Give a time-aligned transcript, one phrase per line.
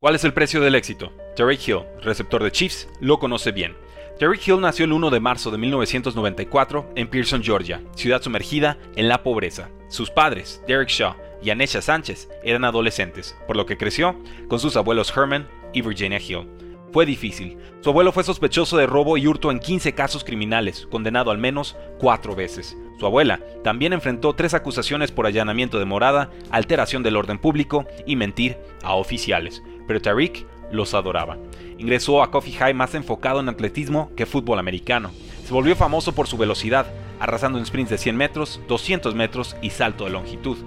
[0.00, 1.12] ¿Cuál es el precio del éxito?
[1.34, 3.76] Terry Hill, receptor de Chiefs, lo conoce bien.
[4.16, 9.08] Terry Hill nació el 1 de marzo de 1994 en Pearson, Georgia, ciudad sumergida en
[9.08, 9.70] la pobreza.
[9.88, 14.14] Sus padres, Derek Shaw y Anesha Sánchez, eran adolescentes, por lo que creció
[14.46, 16.48] con sus abuelos Herman y Virginia Hill.
[16.92, 17.58] Fue difícil.
[17.80, 21.76] Su abuelo fue sospechoso de robo y hurto en 15 casos criminales, condenado al menos
[21.98, 22.76] cuatro veces.
[22.98, 28.16] Su abuela también enfrentó tres acusaciones por allanamiento de morada, alteración del orden público y
[28.16, 31.38] mentir a oficiales pero Tariq los adoraba.
[31.78, 35.10] Ingresó a Coffee High más enfocado en atletismo que fútbol americano.
[35.44, 36.86] Se volvió famoso por su velocidad,
[37.18, 40.58] arrasando en sprints de 100 metros, 200 metros y salto de longitud.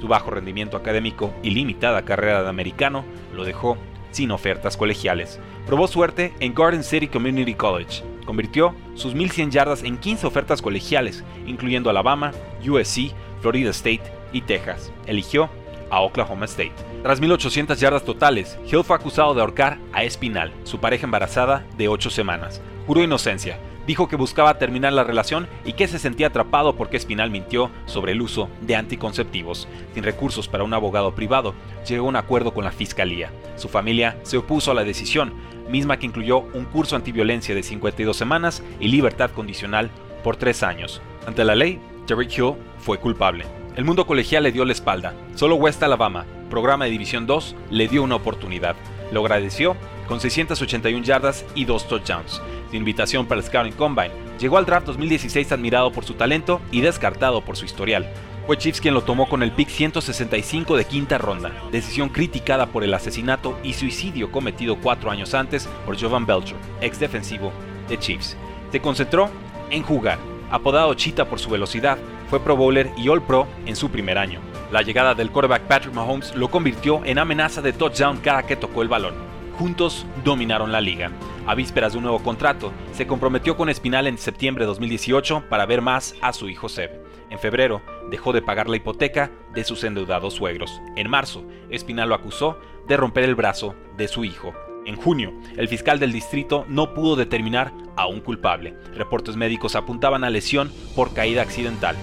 [0.00, 3.76] Su bajo rendimiento académico y limitada carrera de americano lo dejó
[4.10, 5.38] sin ofertas colegiales.
[5.66, 8.02] Probó suerte en Garden City Community College.
[8.24, 12.32] Convirtió sus 1100 yardas en 15 ofertas colegiales, incluyendo Alabama,
[12.66, 14.02] USC, Florida State
[14.32, 14.92] y Texas.
[15.06, 15.50] Eligió
[15.90, 16.72] a Oklahoma State.
[17.02, 21.88] Tras 1.800 yardas totales, Hill fue acusado de ahorcar a Espinal, su pareja embarazada de
[21.88, 22.60] 8 semanas.
[22.86, 23.58] Juró inocencia,
[23.90, 28.12] dijo que buscaba terminar la relación y que se sentía atrapado porque Espinal mintió sobre
[28.12, 29.66] el uso de anticonceptivos.
[29.94, 31.56] Sin recursos para un abogado privado,
[31.88, 33.32] llegó a un acuerdo con la fiscalía.
[33.56, 35.32] Su familia se opuso a la decisión,
[35.68, 39.90] misma que incluyó un curso antiviolencia de 52 semanas y libertad condicional
[40.22, 41.02] por 3 años.
[41.26, 43.44] Ante la ley, Jerry Hill fue culpable.
[43.74, 45.14] El mundo colegial le dio la espalda.
[45.34, 48.76] Solo West Alabama, programa de División 2, le dio una oportunidad.
[49.10, 49.76] Lo agradeció
[50.10, 52.42] con 681 yardas y 2 touchdowns.
[52.72, 56.80] Sin invitación para el Scouting Combine, llegó al draft 2016 admirado por su talento y
[56.80, 58.12] descartado por su historial.
[58.44, 62.82] Fue Chiefs quien lo tomó con el pick 165 de quinta ronda, decisión criticada por
[62.82, 67.52] el asesinato y suicidio cometido cuatro años antes por Jovan Belcher, ex defensivo
[67.88, 68.36] de Chiefs.
[68.72, 69.30] Se concentró
[69.70, 70.18] en jugar,
[70.50, 71.98] apodado Cheetah por su velocidad,
[72.28, 74.40] fue Pro Bowler y All Pro en su primer año.
[74.72, 78.82] La llegada del quarterback Patrick Mahomes lo convirtió en amenaza de touchdown cada que tocó
[78.82, 79.29] el balón.
[79.60, 81.10] Juntos dominaron la liga.
[81.46, 85.66] A vísperas de un nuevo contrato, se comprometió con Espinal en septiembre de 2018 para
[85.66, 86.90] ver más a su hijo Seb.
[87.28, 90.80] En febrero, dejó de pagar la hipoteca de sus endeudados suegros.
[90.96, 92.58] En marzo, Espinal lo acusó
[92.88, 94.54] de romper el brazo de su hijo.
[94.86, 98.74] En junio, el fiscal del distrito no pudo determinar a un culpable.
[98.94, 101.96] Reportes médicos apuntaban a lesión por caída accidental,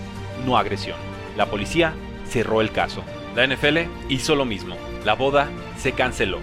[0.46, 0.98] no agresión.
[1.36, 1.96] La policía
[2.28, 3.04] cerró el caso.
[3.36, 4.76] La NFL hizo lo mismo.
[5.06, 6.38] La boda se canceló.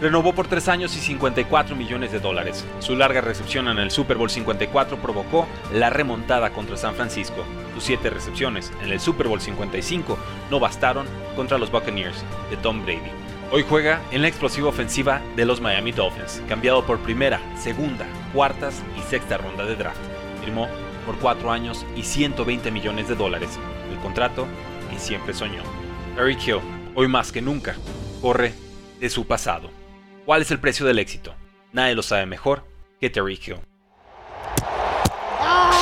[0.00, 2.64] Renovó por tres años y 54 millones de dólares.
[2.78, 7.44] Su larga recepción en el Super Bowl 54 provocó la remontada contra San Francisco.
[7.74, 10.18] Sus siete recepciones en el Super Bowl 55
[10.50, 11.06] no bastaron
[11.36, 13.10] contra los Buccaneers de Tom Brady.
[13.52, 18.82] Hoy juega en la explosiva ofensiva de los Miami Dolphins, cambiado por primera, segunda, cuartas
[18.98, 20.00] y sexta ronda de draft.
[20.42, 20.66] Firmó
[21.04, 23.58] por cuatro años y 120 millones de dólares,
[23.92, 24.46] el contrato
[24.90, 25.62] que siempre soñó.
[26.18, 26.60] Eric Hill,
[26.94, 27.74] hoy más que nunca,
[28.22, 28.54] corre
[28.98, 29.79] de su pasado.
[30.30, 31.34] ¿Cuál es el precio del éxito?
[31.72, 32.62] Nadie lo sabe mejor
[33.00, 33.56] que Terry Hill.
[35.40, 35.80] Ah!